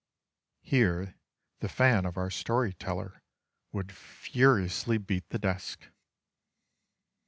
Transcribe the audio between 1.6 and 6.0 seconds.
fan of our story teller would furiously beat the desk.